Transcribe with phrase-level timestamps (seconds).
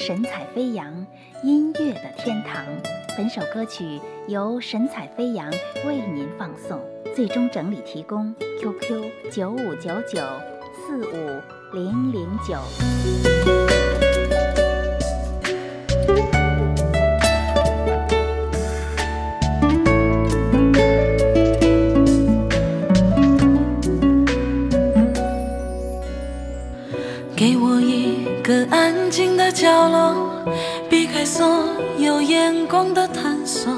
[0.00, 1.04] 神采飞扬，
[1.42, 2.64] 音乐的天堂。
[3.16, 5.50] 本首歌曲由神采飞扬
[5.84, 6.80] 为您放送，
[7.16, 10.22] 最终整理提供 QQ 九五九九
[10.86, 11.42] 四五
[11.74, 13.57] 零零九。
[27.38, 30.44] 给我一个安静的角落，
[30.90, 31.46] 避开所
[31.96, 33.72] 有眼光的探索。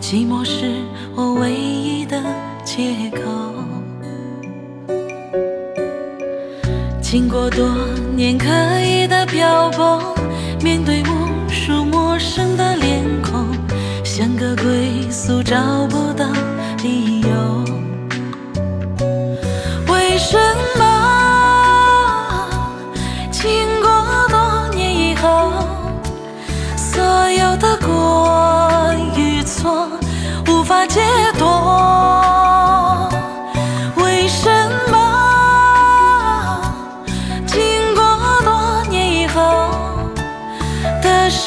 [0.00, 0.82] 寂寞是
[1.14, 2.20] 我唯一的
[2.64, 3.54] 借口。
[7.00, 7.70] 经过多
[8.16, 8.48] 年刻
[8.80, 10.02] 意的漂泊，
[10.60, 13.46] 面对无数陌生的脸孔，
[14.02, 16.26] 像个归宿找不到
[16.82, 17.67] 理由。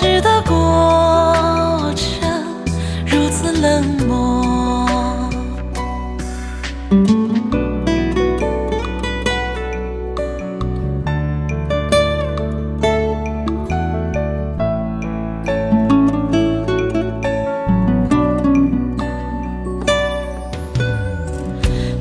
[0.01, 2.43] 得失的过程
[3.05, 5.29] 如此冷漠？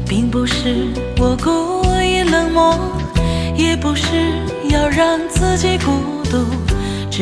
[0.09, 2.75] 并不是我故意冷漠，
[3.55, 4.33] 也不是
[4.71, 5.93] 要让自己孤
[6.31, 6.47] 独，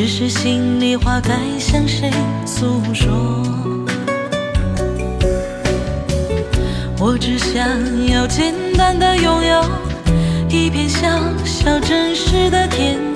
[0.01, 2.09] 只是心里话该向谁
[2.45, 3.43] 诉说。
[6.97, 9.61] 我只想要简单的拥有
[10.47, 11.05] 一片小
[11.43, 13.08] 小真实的天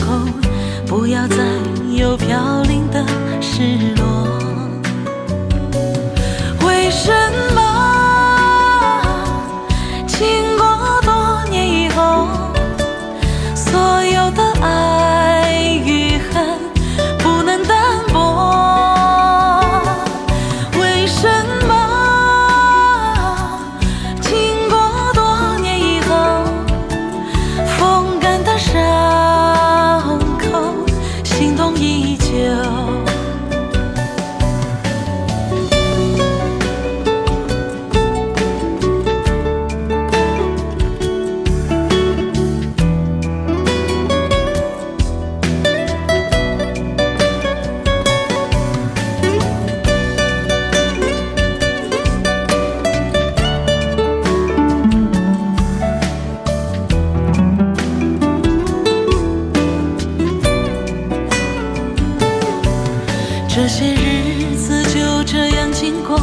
[65.83, 66.17] 经过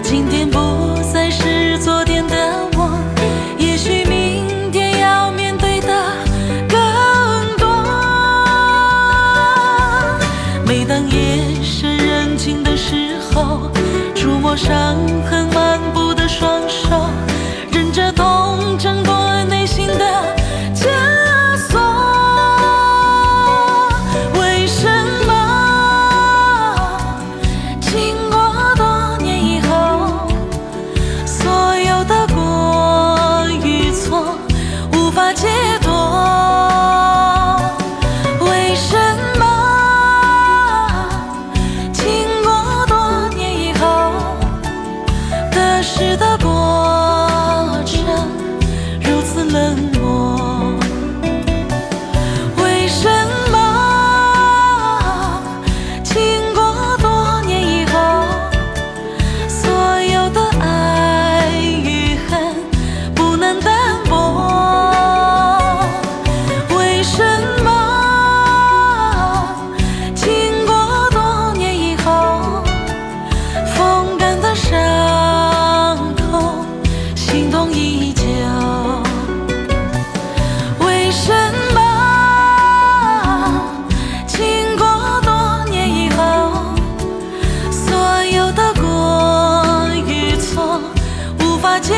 [0.00, 0.60] 今天不
[1.12, 2.36] 再是昨天的
[2.76, 2.96] 我。
[3.58, 5.88] 也许明天要面对的
[6.68, 7.66] 更多。
[10.64, 11.95] 每当夜深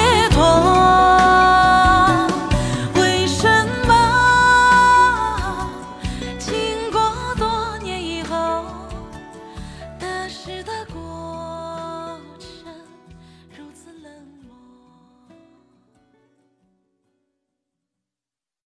[0.09, 1.08] 解脱